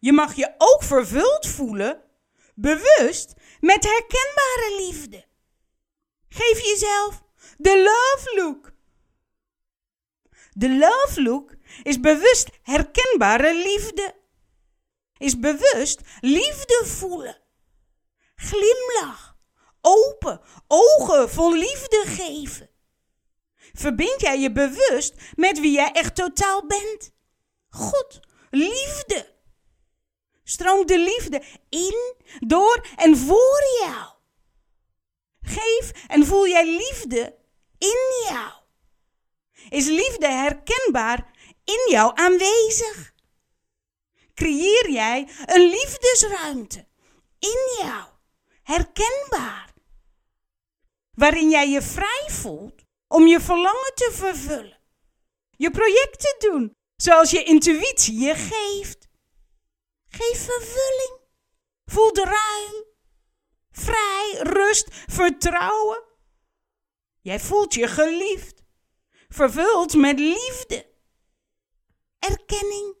Je 0.00 0.12
mag 0.12 0.34
je 0.34 0.54
ook 0.58 0.82
vervuld 0.82 1.46
voelen, 1.46 2.02
bewust, 2.54 3.34
met 3.60 3.84
herkenbare 3.84 4.74
liefde. 4.78 5.24
Geef 6.28 6.60
jezelf 6.60 7.22
de 7.56 7.76
love 7.78 8.42
look. 8.42 8.75
De 10.58 10.78
love 10.78 11.22
look 11.22 11.54
is 11.82 12.00
bewust 12.00 12.48
herkenbare 12.62 13.54
liefde. 13.54 14.14
Is 15.18 15.38
bewust 15.38 16.00
liefde 16.20 16.82
voelen. 16.84 17.42
Glimlach, 18.34 19.36
open, 19.80 20.40
ogen 20.66 21.30
vol 21.30 21.52
liefde 21.52 22.02
geven. 22.06 22.70
Verbind 23.72 24.20
jij 24.20 24.40
je 24.40 24.52
bewust 24.52 25.14
met 25.34 25.60
wie 25.60 25.72
jij 25.72 25.92
echt 25.92 26.14
totaal 26.14 26.66
bent? 26.66 27.12
God, 27.68 28.20
liefde. 28.50 29.34
Stroomt 30.44 30.88
de 30.88 30.98
liefde 30.98 31.42
in, 31.68 32.14
door 32.38 32.86
en 32.96 33.16
voor 33.16 33.62
jou. 33.80 34.06
Geef 35.40 36.06
en 36.08 36.26
voel 36.26 36.48
jij 36.48 36.66
liefde 36.66 37.36
in 37.78 38.24
jou. 38.28 38.64
Is 39.68 39.86
liefde 39.86 40.28
herkenbaar 40.28 41.30
in 41.64 41.90
jou 41.90 42.12
aanwezig? 42.14 43.14
Creëer 44.34 44.90
jij 44.90 45.28
een 45.46 45.68
liefdesruimte 45.68 46.86
in 47.38 47.84
jou, 47.84 48.08
herkenbaar, 48.62 49.74
waarin 51.14 51.50
jij 51.50 51.70
je 51.70 51.82
vrij 51.82 52.26
voelt 52.28 52.82
om 53.08 53.26
je 53.26 53.40
verlangen 53.40 53.92
te 53.94 54.10
vervullen, 54.12 54.80
je 55.50 55.70
project 55.70 56.20
te 56.20 56.48
doen 56.50 56.76
zoals 56.96 57.30
je 57.30 57.44
intuïtie 57.44 58.18
je 58.20 58.34
geeft. 58.34 59.08
Geef 60.08 60.44
vervulling, 60.44 61.20
voel 61.84 62.12
de 62.12 62.24
ruim, 62.24 62.84
vrij, 63.70 64.38
rust, 64.42 64.88
vertrouwen. 65.06 66.02
Jij 67.20 67.40
voelt 67.40 67.74
je 67.74 67.88
geliefd, 67.88 68.55
vervuld 69.36 69.94
met 69.94 70.18
liefde. 70.18 70.86
Erkenning. 72.18 72.94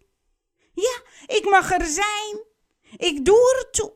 Ja, 0.74 1.02
ik 1.26 1.44
mag 1.44 1.72
er 1.72 1.86
zijn. 1.86 2.44
Ik 2.96 3.24
doe 3.24 3.56
ertoe. 3.58 3.92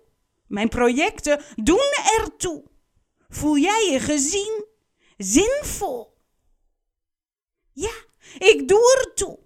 Mijn 0.46 0.68
projecten 0.68 1.42
doen 1.56 1.92
ertoe. 2.18 2.64
Voel 3.28 3.58
jij 3.58 3.90
je 3.90 4.00
gezien, 4.00 4.64
zinvol? 5.16 6.16
Ja, 7.72 7.94
ik 8.38 8.68
doe 8.68 9.04
ertoe. 9.04 9.38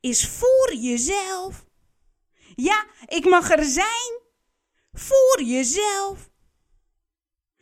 Is 0.00 0.28
voor 0.28 0.74
jezelf. 0.74 1.64
Ja, 2.54 2.86
ik 3.06 3.24
mag 3.24 3.50
er 3.50 3.64
zijn. 3.64 4.20
Voor 4.92 5.42
jezelf. 5.42 6.30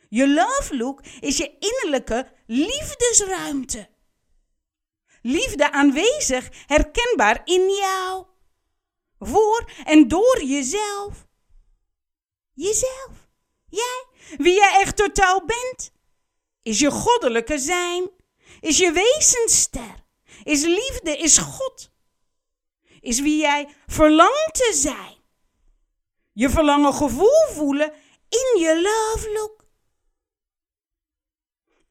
Je 0.09 0.27
love 0.29 0.77
look 0.77 1.05
is 1.19 1.37
je 1.37 1.57
innerlijke 1.59 2.31
liefdesruimte. 2.45 3.89
Liefde 5.21 5.71
aanwezig, 5.71 6.49
herkenbaar 6.65 7.41
in 7.43 7.69
jou. 7.69 8.25
Voor 9.19 9.71
en 9.85 10.07
door 10.07 10.43
jezelf. 10.43 11.27
Jezelf. 12.53 13.29
Jij, 13.69 14.05
wie 14.37 14.53
jij 14.53 14.79
echt 14.79 14.95
totaal 14.95 15.45
bent. 15.45 15.91
Is 16.61 16.79
je 16.79 16.91
goddelijke 16.91 17.59
zijn. 17.59 18.09
Is 18.59 18.77
je 18.77 18.91
wezensster. 18.91 20.05
Is 20.43 20.63
liefde, 20.63 21.17
is 21.17 21.37
God. 21.37 21.91
Is 22.99 23.19
wie 23.19 23.37
jij 23.37 23.67
verlangt 23.87 24.53
te 24.53 24.71
zijn. 24.75 25.15
Je 26.33 26.49
verlangen 26.49 26.93
gevoel 26.93 27.47
voelen 27.53 27.93
in 28.29 28.59
je 28.59 28.81
love 28.81 29.31
look 29.31 29.57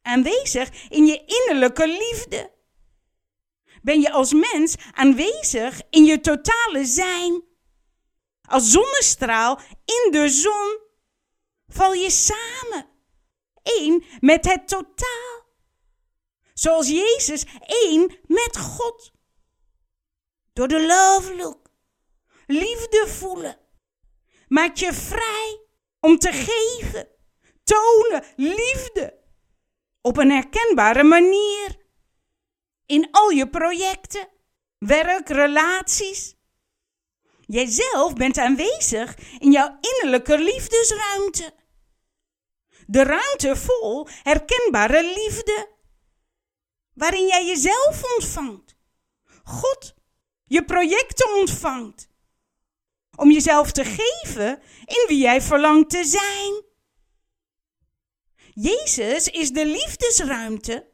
aanwezig 0.07 0.89
in 0.89 1.07
je 1.07 1.25
innerlijke 1.25 1.87
liefde? 1.87 2.51
Ben 3.87 4.01
je 4.01 4.11
als 4.11 4.33
mens 4.33 4.75
aanwezig 4.93 5.81
in 5.91 6.05
je 6.05 6.21
totale 6.21 6.85
zijn? 6.85 7.43
Als 8.43 8.71
zonnestraal 8.71 9.61
in 9.85 10.11
de 10.11 10.29
zon 10.29 10.79
val 11.69 11.93
je 11.93 12.11
samen, 12.11 12.89
één 13.63 14.05
met 14.21 14.45
het 14.45 14.69
totaal. 14.69 15.45
Zoals 16.55 16.89
Jezus 16.89 17.45
één 17.61 18.19
met 18.27 18.59
God. 18.59 19.13
Door 20.53 20.69
de 20.69 20.87
love 20.87 21.37
look, 21.37 21.71
liefde 22.47 23.05
voelen, 23.09 23.59
maak 24.49 24.77
je 24.77 24.93
vrij 24.93 25.61
om 26.01 26.19
te 26.19 26.33
geven, 26.33 27.09
tonen 27.65 28.25
liefde 28.37 29.19
op 30.01 30.17
een 30.17 30.31
herkenbare 30.31 31.03
manier. 31.03 31.86
In 32.87 33.09
al 33.11 33.31
je 33.31 33.49
projecten, 33.49 34.29
werk, 34.79 35.29
relaties. 35.29 36.35
Jijzelf 37.41 38.15
bent 38.15 38.39
aanwezig 38.39 39.19
in 39.39 39.51
jouw 39.51 39.79
innerlijke 39.81 40.39
liefdesruimte. 40.39 41.55
De 42.87 43.03
ruimte 43.03 43.57
vol 43.57 44.09
herkenbare 44.23 45.03
liefde, 45.03 45.69
waarin 46.93 47.27
jij 47.27 47.47
jezelf 47.47 48.15
ontvangt. 48.15 48.77
God 49.45 49.95
je 50.45 50.65
projecten 50.65 51.35
ontvangt. 51.35 52.09
Om 53.17 53.31
jezelf 53.31 53.73
te 53.73 53.85
geven 53.85 54.63
in 54.85 55.05
wie 55.09 55.19
jij 55.19 55.43
verlangt 55.43 55.91
te 55.91 56.05
zijn. 56.05 56.65
Jezus 58.55 59.29
is 59.29 59.51
de 59.51 59.67
liefdesruimte 59.67 60.91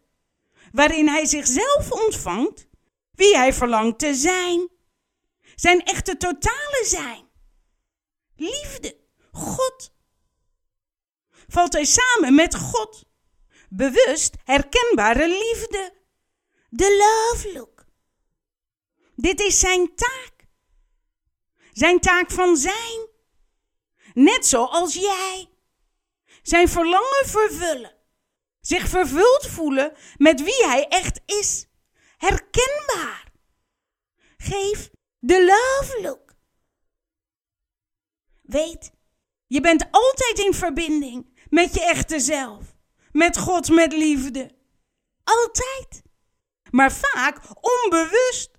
waarin 0.72 1.08
hij 1.08 1.26
zichzelf 1.26 1.90
ontvangt, 1.90 2.66
wie 3.12 3.36
hij 3.36 3.52
verlangt 3.52 3.98
te 3.98 4.14
zijn. 4.14 4.70
Zijn 5.54 5.84
echte 5.84 6.16
totale 6.16 6.84
zijn. 6.84 7.28
Liefde, 8.36 8.96
God. 9.32 9.92
Valt 11.48 11.72
hij 11.72 11.84
samen 11.84 12.34
met 12.34 12.54
God. 12.54 13.04
Bewust 13.68 14.34
herkenbare 14.44 15.28
liefde. 15.28 15.94
De 16.68 16.96
love 16.96 17.52
look. 17.52 17.84
Dit 19.16 19.40
is 19.40 19.58
zijn 19.58 19.94
taak. 19.94 20.32
Zijn 21.72 22.00
taak 22.00 22.30
van 22.30 22.56
zijn. 22.56 23.08
Net 24.14 24.46
zoals 24.46 24.94
jij 24.94 25.48
zijn 26.42 26.68
verlangen 26.68 27.26
vervullen. 27.26 28.01
Zich 28.62 28.88
vervuld 28.88 29.46
voelen 29.46 29.92
met 30.16 30.42
wie 30.42 30.66
hij 30.66 30.88
echt 30.88 31.20
is. 31.26 31.66
Herkenbaar. 32.16 33.32
Geef 34.36 34.90
de 35.18 35.44
love 35.44 36.02
look. 36.02 36.34
Weet, 38.42 38.92
je 39.46 39.60
bent 39.60 39.88
altijd 39.90 40.38
in 40.38 40.54
verbinding 40.54 41.44
met 41.48 41.74
je 41.74 41.84
echte 41.84 42.20
zelf. 42.20 42.76
Met 43.12 43.38
God, 43.38 43.68
met 43.68 43.92
liefde. 43.92 44.50
Altijd. 45.24 46.02
Maar 46.70 46.92
vaak 46.92 47.40
onbewust. 47.60 48.50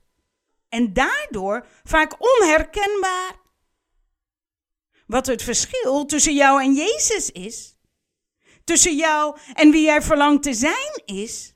En 0.69 0.93
daardoor 0.93 1.67
vaak 1.83 2.15
onherkenbaar. 2.19 3.41
Wat 5.07 5.25
het 5.25 5.43
verschil 5.43 6.05
tussen 6.05 6.33
jou 6.33 6.61
en 6.61 6.73
Jezus 6.73 7.31
is, 7.31 7.72
tussen 8.63 8.95
jou 8.95 9.37
en 9.53 9.71
wie 9.71 9.83
jij 9.83 10.01
verlangt 10.01 10.43
te 10.43 10.53
zijn 10.53 11.01
is, 11.05 11.53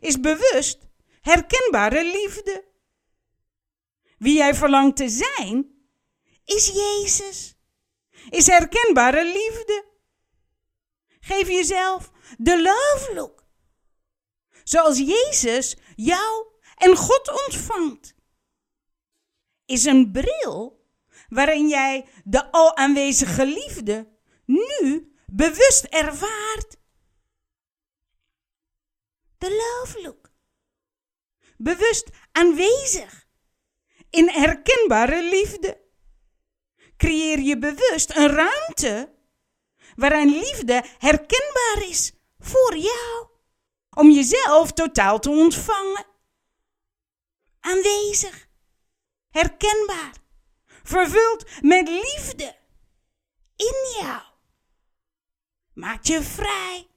is 0.00 0.20
bewust 0.20 0.78
herkenbare 1.20 2.04
liefde. 2.04 2.64
Wie 4.18 4.36
jij 4.36 4.54
verlangt 4.54 4.96
te 4.96 5.08
zijn, 5.08 5.86
is 6.44 6.66
Jezus. 6.66 7.56
Is 8.30 8.46
herkenbare 8.46 9.24
liefde. 9.24 9.84
Geef 11.20 11.48
jezelf 11.48 12.10
de 12.38 12.62
love 12.62 13.14
look. 13.14 13.44
Zoals 14.64 14.98
Jezus 14.98 15.76
jou 15.96 16.46
en 16.76 16.96
God 16.96 17.44
ontvangt. 17.46 18.14
Is 19.66 19.84
een 19.84 20.12
bril 20.12 20.86
waarin 21.28 21.68
jij 21.68 22.08
de 22.24 22.52
al 22.52 22.76
aanwezige 22.76 23.46
liefde 23.46 24.12
nu 24.44 25.13
bewust 25.36 25.84
ervaart. 25.84 26.76
De 29.38 29.50
love 29.50 30.02
look. 30.02 30.30
Bewust 31.56 32.08
aanwezig 32.32 33.26
in 34.10 34.28
herkenbare 34.28 35.22
liefde. 35.22 35.82
Creëer 36.96 37.40
je 37.40 37.58
bewust 37.58 38.16
een 38.16 38.28
ruimte 38.28 39.14
waarin 39.96 40.28
liefde 40.28 40.84
herkenbaar 40.98 41.88
is 41.88 42.12
voor 42.38 42.76
jou. 42.76 43.28
Om 43.90 44.10
jezelf 44.10 44.72
totaal 44.72 45.18
te 45.18 45.30
ontvangen. 45.30 46.06
Aanwezig, 47.60 48.48
herkenbaar, 49.30 50.14
vervuld 50.82 51.44
met 51.60 51.88
liefde 51.88 52.56
in 53.56 53.96
jou. 54.00 54.33
Maakt 55.84 56.06
je 56.06 56.22
vrij 56.22 56.88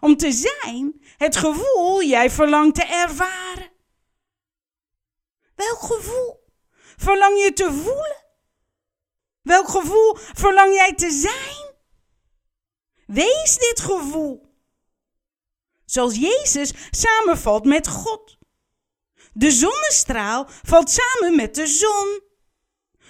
om 0.00 0.16
te 0.16 0.32
zijn 0.32 1.02
het 1.16 1.36
gevoel 1.36 2.02
jij 2.02 2.30
verlangt 2.30 2.74
te 2.74 2.84
ervaren. 2.84 3.70
Welk 5.54 5.80
gevoel 5.80 6.44
verlang 6.96 7.42
je 7.42 7.52
te 7.52 7.72
voelen? 7.72 8.24
Welk 9.42 9.68
gevoel 9.68 10.16
verlang 10.16 10.74
jij 10.74 10.94
te 10.94 11.10
zijn? 11.10 11.74
Wees 13.06 13.58
dit 13.58 13.80
gevoel. 13.80 14.54
Zoals 15.84 16.16
Jezus 16.16 16.72
samenvalt 16.90 17.64
met 17.64 17.88
God. 17.88 18.38
De 19.32 19.50
zonnestraal 19.50 20.48
valt 20.62 20.90
samen 20.90 21.36
met 21.36 21.54
de 21.54 21.66
zon. 21.66 22.20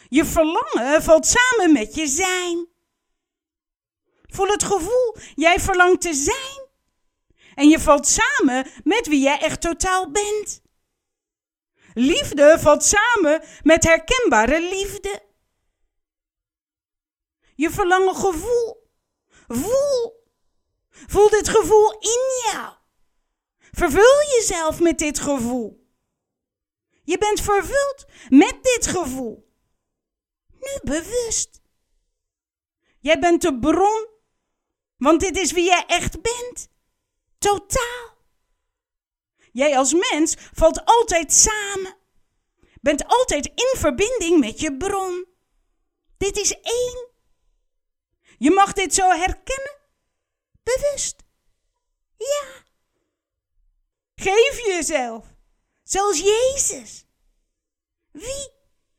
Je 0.09 0.25
verlangen 0.25 1.03
valt 1.03 1.27
samen 1.27 1.73
met 1.73 1.95
je 1.95 2.07
zijn. 2.07 2.72
Voel 4.33 4.47
het 4.47 4.63
gevoel, 4.63 5.17
jij 5.35 5.61
verlangt 5.61 6.01
te 6.01 6.15
zijn. 6.15 6.67
En 7.55 7.69
je 7.69 7.81
valt 7.81 8.07
samen 8.07 8.67
met 8.85 9.07
wie 9.07 9.21
jij 9.21 9.39
echt 9.41 9.61
totaal 9.61 10.11
bent. 10.11 10.63
Liefde 11.95 12.59
valt 12.61 12.85
samen 12.85 13.45
met 13.63 13.85
herkenbare 13.85 14.61
liefde. 14.61 15.23
Je 17.55 17.71
verlangen 17.71 18.15
gevoel. 18.17 18.91
Voel. 19.49 20.25
Voel 20.91 21.29
dit 21.29 21.49
gevoel 21.49 21.91
in 21.99 22.51
jou. 22.53 22.75
Vervul 23.71 24.23
jezelf 24.37 24.81
met 24.81 24.99
dit 24.99 25.19
gevoel. 25.19 25.87
Je 27.05 27.19
bent 27.19 27.41
vervuld 27.41 28.05
met 28.29 28.63
dit 28.63 28.87
gevoel. 28.87 29.51
Nu 30.49 30.79
bewust. 30.83 31.61
Jij 33.01 33.19
bent 33.19 33.43
de 33.43 33.59
bron, 33.59 34.07
want 35.03 35.21
dit 35.21 35.37
is 35.37 35.53
wie 35.53 35.65
jij 35.65 35.85
echt 35.87 36.23
bent. 36.23 36.69
Totaal. 37.39 38.17
Jij 39.53 39.79
als 39.79 39.93
mens 39.93 40.35
valt 40.53 40.85
altijd 40.85 41.33
samen. 41.33 41.97
Bent 42.81 43.07
altijd 43.07 43.47
in 43.47 43.79
verbinding 43.79 44.41
met 44.41 44.61
je 44.61 44.77
bron. 44.77 45.27
Dit 46.17 46.37
is 46.37 46.61
één. 46.61 47.09
Je 48.39 48.51
mag 48.51 48.73
dit 48.73 48.95
zo 48.95 49.11
herkennen. 49.11 49.77
Bewust. 50.63 51.17
Ja. 52.17 52.45
Geef 54.15 54.65
jezelf. 54.67 55.27
Zoals 55.83 56.19
Jezus. 56.19 57.07
Wie 58.11 58.51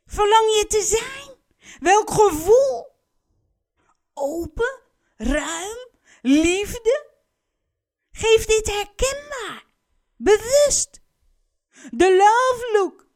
verlang 0.06 0.56
je 0.56 0.66
te 0.68 0.82
zijn? 0.82 1.38
Welk 1.80 2.12
gevoel? 2.12 2.92
Open, 4.14 4.80
ruim, 5.16 5.93
liefde? 6.24 7.12
Geef 8.12 8.46
dit 8.46 8.68
herkenbaar, 8.68 9.66
bewust. 10.18 11.02
De 11.92 12.16
love 12.16 12.70
look. 12.74 13.08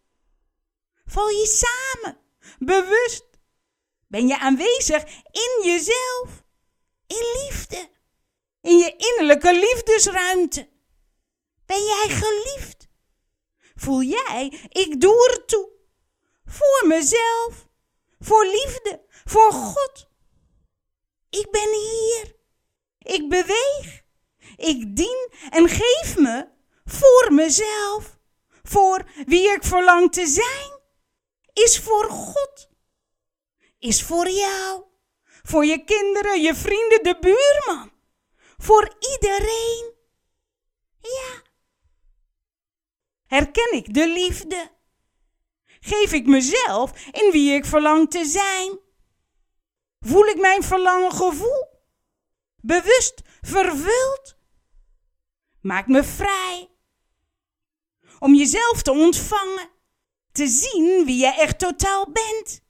Val 1.06 1.30
je 1.30 1.46
samen, 1.46 2.20
bewust. 2.60 3.26
Ben 4.08 4.28
je 4.28 4.40
aanwezig 4.40 5.04
in 5.32 5.62
jezelf, 5.64 6.44
in 7.08 7.44
liefde, 7.44 7.90
in 8.62 8.78
je 8.78 8.96
innerlijke 8.98 9.54
liefdesruimte. 9.54 10.70
Ben 11.66 11.84
jij 11.84 12.06
geliefd? 12.10 12.88
Voel 13.76 14.02
jij, 14.02 14.68
ik 14.70 15.02
doe 15.02 15.30
er 15.30 15.46
toe. 15.46 15.70
Voor 16.46 16.88
mezelf, 16.88 17.68
voor 18.20 18.46
liefde, 18.46 19.06
voor 19.26 19.52
God. 19.52 20.10
Ik 21.30 21.52
ben 21.52 21.74
hier. 21.74 22.37
Ik 23.08 23.30
beweeg. 23.30 24.04
Ik 24.58 24.96
dien 24.96 25.32
en 25.50 25.70
geef 25.70 26.18
me 26.18 26.48
voor 26.86 27.34
mezelf. 27.34 28.18
Voor 28.64 29.10
wie 29.26 29.52
ik 29.52 29.64
verlang 29.64 30.12
te 30.12 30.28
zijn. 30.28 30.80
Is 31.54 31.80
voor 31.80 32.10
God. 32.10 32.70
Is 33.80 34.04
voor 34.04 34.30
jou. 34.30 34.84
Voor 35.44 35.66
je 35.66 35.84
kinderen, 35.84 36.42
je 36.42 36.56
vrienden, 36.56 37.04
de 37.04 37.18
buurman. 37.20 37.92
Voor 38.58 38.96
iedereen. 39.14 39.94
Ja. 41.02 41.42
Herken 43.26 43.74
ik 43.74 43.94
de 43.94 44.08
liefde? 44.08 44.72
Geef 45.80 46.14
ik 46.14 46.26
mezelf 46.26 47.06
in 47.12 47.32
wie 47.32 47.54
ik 47.54 47.66
verlang 47.66 48.10
te 48.10 48.26
zijn? 48.26 48.80
Voel 50.00 50.26
ik 50.26 50.40
mijn 50.40 50.64
verlangen 50.64 51.12
gevoel? 51.12 51.77
Bewust 52.62 53.22
vervuld? 53.42 54.38
Maak 55.62 55.88
me 55.88 56.04
vrij. 56.04 56.70
Om 58.20 58.36
jezelf 58.36 58.82
te 58.82 58.92
ontvangen. 58.92 59.70
Te 60.32 60.48
zien 60.48 61.06
wie 61.06 61.18
je 61.18 61.34
echt 61.34 61.60
totaal 61.60 62.12
bent. 62.12 62.62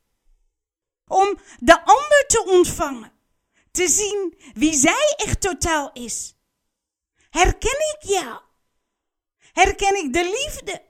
Om 1.08 1.40
de 1.60 1.86
ander 1.86 2.26
te 2.28 2.44
ontvangen. 2.46 3.12
Te 3.72 3.88
zien 3.88 4.38
wie 4.54 4.74
zij 4.74 5.14
echt 5.16 5.42
totaal 5.42 5.90
is. 5.94 6.36
Herken 7.30 7.98
ik 7.98 8.10
jou? 8.10 8.42
Herken 9.54 9.96
ik 9.96 10.14
de 10.14 10.24
liefde? 10.24 10.86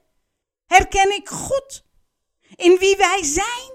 Herken 0.66 1.16
ik 1.16 1.28
God? 1.28 1.84
In 2.54 2.78
wie 2.78 2.96
wij 2.96 3.22
zijn? 3.22 3.72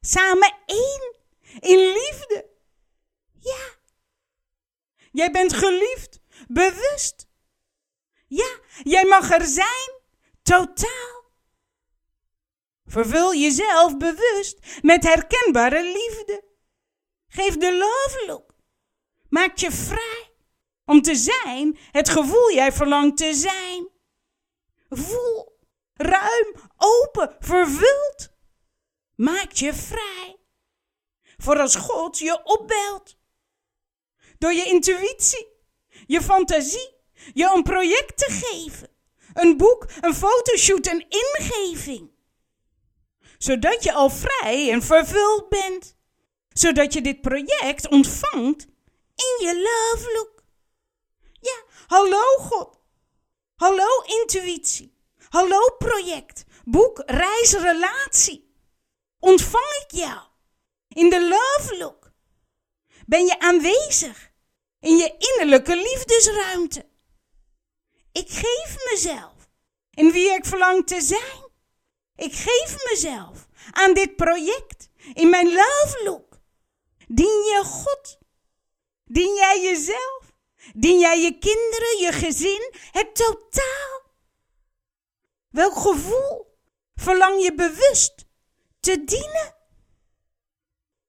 Samen 0.00 0.54
één. 0.66 1.14
In 1.60 1.78
liefde. 1.78 2.50
Ja. 3.38 3.82
Jij 5.14 5.30
bent 5.30 5.52
geliefd. 5.52 6.20
Bewust. 6.48 7.28
Ja, 8.26 8.58
jij 8.82 9.04
mag 9.04 9.30
er 9.30 9.46
zijn. 9.46 10.00
Totaal. 10.42 11.32
Vervul 12.86 13.34
jezelf 13.34 13.96
bewust 13.96 14.58
met 14.82 15.04
herkenbare 15.04 15.82
liefde. 15.82 16.44
Geef 17.28 17.56
de 17.56 17.76
love 17.76 18.24
look. 18.26 18.54
Maak 19.28 19.56
je 19.56 19.70
vrij 19.70 20.32
om 20.84 21.02
te 21.02 21.14
zijn 21.14 21.78
het 21.90 22.08
gevoel 22.08 22.52
jij 22.52 22.72
verlangt 22.72 23.16
te 23.16 23.34
zijn. 23.34 23.88
Voel, 24.88 25.58
ruim, 25.94 26.54
open, 26.76 27.36
vervuld. 27.38 28.32
Maak 29.14 29.52
je 29.52 29.74
vrij. 29.74 30.36
Voor 31.36 31.60
als 31.60 31.74
God 31.76 32.18
je 32.18 32.44
opbelt. 32.44 33.22
Door 34.44 34.54
je 34.54 34.64
intuïtie, 34.64 35.46
je 36.06 36.22
fantasie, 36.22 36.96
je 37.34 37.52
een 37.54 37.62
project 37.62 38.16
te 38.16 38.26
geven. 38.30 38.88
Een 39.34 39.56
boek, 39.56 39.86
een 40.00 40.14
fotoshoot, 40.14 40.86
een 40.86 41.06
ingeving. 41.08 42.10
Zodat 43.38 43.82
je 43.82 43.92
al 43.92 44.10
vrij 44.10 44.70
en 44.70 44.82
vervuld 44.82 45.48
bent. 45.48 45.96
Zodat 46.48 46.92
je 46.92 47.00
dit 47.00 47.20
project 47.20 47.88
ontvangt 47.88 48.66
in 49.14 49.46
je 49.46 49.54
love 49.54 50.12
look. 50.14 50.44
Ja, 51.40 51.62
hallo 51.86 52.36
God. 52.38 52.80
Hallo 53.56 54.02
intuïtie. 54.20 54.96
Hallo 55.28 55.76
project. 55.78 56.44
Boek, 56.64 57.02
reis, 57.06 57.52
relatie. 57.52 58.54
Ontvang 59.18 59.84
ik 59.86 59.98
jou 59.98 60.20
in 60.88 61.10
de 61.10 61.20
love 61.28 61.76
look? 61.78 62.12
Ben 63.06 63.26
je 63.26 63.38
aanwezig 63.38 64.32
in 64.84 64.96
je 64.96 65.14
innerlijke 65.18 65.76
liefdesruimte? 65.76 66.88
Ik 68.12 68.28
geef 68.28 68.76
mezelf 68.90 69.32
in 69.90 70.12
wie 70.12 70.30
ik 70.32 70.44
verlang 70.44 70.86
te 70.86 71.00
zijn. 71.00 71.50
Ik 72.16 72.32
geef 72.34 72.76
mezelf 72.90 73.46
aan 73.70 73.94
dit 73.94 74.16
project 74.16 74.88
in 75.14 75.30
mijn 75.30 75.46
love 75.46 76.00
look. 76.04 76.38
Dien 77.08 77.26
je 77.26 77.62
God? 77.64 78.18
Dien 79.04 79.34
jij 79.34 79.62
jezelf? 79.62 80.32
Dien 80.74 80.98
jij 80.98 81.20
je 81.20 81.38
kinderen, 81.38 81.98
je 81.98 82.12
gezin, 82.12 82.72
het 82.90 83.14
totaal? 83.14 84.02
Welk 85.50 85.76
gevoel 85.76 86.58
verlang 86.94 87.42
je 87.42 87.54
bewust 87.54 88.24
te 88.80 89.04
dienen? 89.04 89.54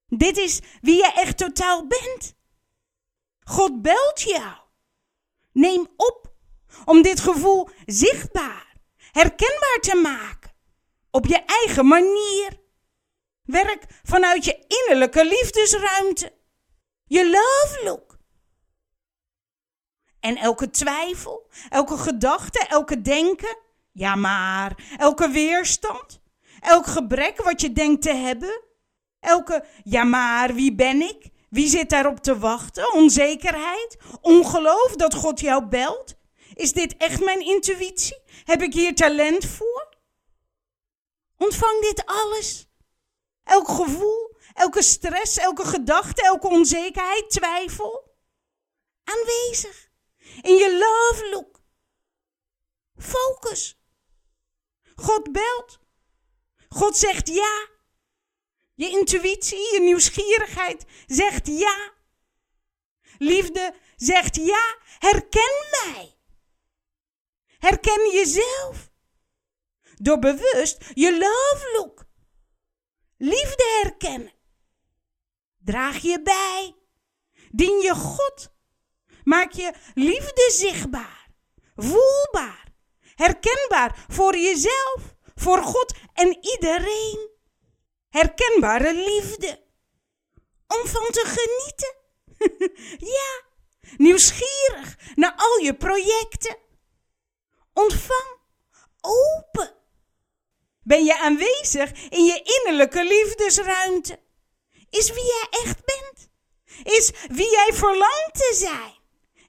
Dit 0.08 0.38
is 0.38 0.60
wie 0.82 0.96
je 0.96 1.12
echt 1.16 1.38
totaal 1.38 1.88
bent. 1.88 2.36
God 3.46 3.82
belt 3.82 4.22
jou. 4.22 4.54
Neem 5.52 5.88
op 5.96 6.34
om 6.86 7.02
dit 7.02 7.20
gevoel 7.20 7.70
zichtbaar, 7.86 8.78
herkenbaar 9.12 9.78
te 9.82 9.96
maken. 9.96 10.52
Op 11.12 11.26
je 11.26 11.44
eigen 11.46 11.88
manier. 11.88 12.64
Werk 13.44 13.86
vanuit 14.04 14.46
je 14.46 14.66
innerlijke 14.68 15.26
liefdesruimte. 15.26 16.34
Je 17.06 17.30
love 17.30 17.82
look. 17.84 18.18
En 20.20 20.38
elke 20.38 20.70
twijfel, 20.70 21.50
elke 21.70 21.98
gedachte, 21.98 22.66
elke 22.68 23.02
denken, 23.02 23.58
ja 23.92 24.16
maar, 24.16 24.96
elke 24.98 25.30
weerstand, 25.30 26.22
elk 26.60 26.86
gebrek 26.86 27.42
wat 27.42 27.62
je 27.62 27.72
denkt 27.74 28.02
te 28.02 28.14
hebben, 28.14 28.62
elke 29.20 29.66
ja 29.84 30.04
maar, 30.04 30.54
wie 30.54 30.76
ben 30.76 31.02
ik? 31.02 31.30
Wie 31.56 31.70
zit 31.70 31.90
daarop 31.90 32.20
te 32.20 32.40
wachten? 32.40 32.94
Onzekerheid? 32.94 33.98
Ongeloof 34.22 34.96
dat 34.96 35.14
God 35.14 35.40
jou 35.40 35.66
belt? 35.66 36.16
Is 36.54 36.74
dit 36.74 36.98
echt 36.98 37.24
mijn 37.24 37.40
intuïtie? 37.46 38.22
Heb 38.44 38.62
ik 38.62 38.74
hier 38.74 38.96
talent 38.96 39.46
voor? 39.46 39.98
Ontvang 41.38 41.82
dit 41.82 42.06
alles. 42.06 42.68
Elk 43.44 43.68
gevoel, 43.68 44.38
elke 44.54 44.82
stress, 44.82 45.38
elke 45.38 45.66
gedachte, 45.66 46.22
elke 46.22 46.48
onzekerheid, 46.48 47.30
twijfel. 47.30 48.16
Aanwezig. 49.04 49.90
In 50.42 50.56
je 50.56 50.72
love 50.72 51.30
look. 51.30 51.62
Focus. 52.98 53.80
God 54.96 55.32
belt. 55.32 55.80
God 56.70 56.98
zegt 56.98 57.28
ja. 57.28 57.68
Je 58.76 58.90
intuïtie, 58.90 59.74
je 59.74 59.80
nieuwsgierigheid 59.82 60.86
zegt 61.08 61.48
ja. 61.48 61.94
Liefde 63.18 63.76
zegt 63.96 64.36
ja. 64.36 64.78
Herken 65.00 65.68
mij. 65.72 66.18
Herken 67.60 68.12
jezelf. 68.12 68.92
Door 69.96 70.20
bewust 70.20 70.86
je 70.94 71.12
love 71.12 71.72
look. 71.74 72.06
Liefde 73.18 73.80
herkennen. 73.82 74.34
Draag 75.58 75.98
je 75.98 76.22
bij. 76.22 76.76
Dien 77.52 77.82
je 77.82 77.96
God. 77.96 78.54
Maak 79.24 79.52
je 79.52 79.74
liefde 79.94 80.52
zichtbaar. 80.54 81.30
Voelbaar. 81.76 82.74
Herkenbaar 83.16 84.06
voor 84.08 84.38
jezelf, 84.38 85.16
voor 85.36 85.64
God 85.64 85.96
en 86.14 86.38
iedereen. 86.42 87.35
Herkenbare 88.16 88.94
liefde. 88.94 89.64
Om 90.68 90.88
van 90.88 91.12
te 91.12 91.24
genieten. 91.26 91.96
ja, 93.18 93.44
nieuwsgierig 93.98 94.96
naar 95.16 95.34
al 95.38 95.58
je 95.58 95.76
projecten. 95.76 96.58
Ontvang, 97.74 98.40
open. 99.02 99.76
Ben 100.84 101.04
je 101.04 101.20
aanwezig 101.20 101.92
in 102.10 102.26
je 102.26 102.42
innerlijke 102.44 103.04
liefdesruimte? 103.04 104.20
Is 104.90 105.12
wie 105.12 105.26
jij 105.26 105.48
echt 105.50 105.86
bent? 105.86 106.30
Is 106.84 107.12
wie 107.28 107.52
jij 107.52 107.70
verlangt 107.74 108.34
te 108.34 108.54
zijn? 108.56 108.94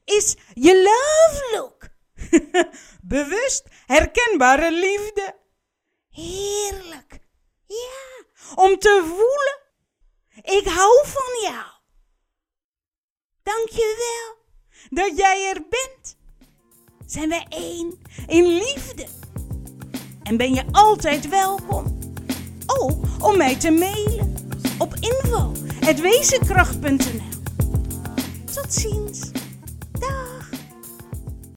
Is 0.04 0.36
je 0.54 0.82
love 0.82 1.48
look? 1.52 1.88
Bewust 3.14 3.64
herkenbare 3.86 4.72
liefde. 4.72 5.38
Heerlijk. 6.08 7.24
Ja, 7.66 8.24
om 8.54 8.78
te 8.78 9.02
voelen. 9.04 9.58
Ik 10.58 10.66
hou 10.66 11.04
van 11.04 11.40
jou. 11.42 11.64
Dank 13.42 13.68
je 13.68 13.96
wel 13.98 14.36
dat 14.90 15.18
jij 15.18 15.48
er 15.48 15.62
bent. 15.68 16.16
Zijn 17.06 17.28
we 17.28 17.44
één 17.48 17.98
in 18.26 18.46
liefde? 18.46 19.06
En 20.22 20.36
ben 20.36 20.54
je 20.54 20.64
altijd 20.72 21.28
welkom? 21.28 21.98
Ook 22.66 23.04
om 23.20 23.36
mij 23.36 23.56
te 23.56 23.70
mailen 23.70 24.34
op 24.78 24.94
info.wezenkracht.nl 24.94 27.34
Tot 28.54 28.74
ziens. 28.74 29.30